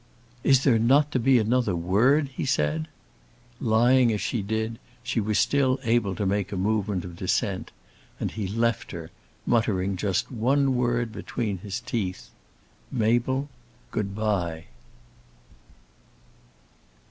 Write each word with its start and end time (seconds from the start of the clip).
"Is 0.43 0.63
there 0.63 0.79
not 0.79 1.11
to 1.11 1.19
be 1.19 1.37
another 1.37 1.75
word?" 1.75 2.29
he 2.29 2.43
said. 2.43 2.87
Lying 3.59 4.11
as 4.11 4.19
she 4.19 4.41
did, 4.41 4.79
she 5.03 5.21
still 5.35 5.75
was 5.75 5.85
able 5.85 6.15
to 6.15 6.25
make 6.25 6.51
a 6.51 6.57
movement 6.57 7.05
of 7.05 7.15
dissent, 7.15 7.71
and 8.19 8.31
he 8.31 8.47
left 8.47 8.93
her, 8.93 9.11
muttering 9.45 9.95
just 9.97 10.31
one 10.31 10.73
word 10.75 11.11
between 11.11 11.59
his 11.59 11.79
teeth, 11.79 12.29
"Mabel, 12.91 13.47
good 13.91 14.15
bye." 14.15 14.65